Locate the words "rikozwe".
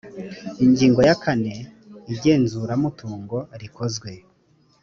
3.61-4.09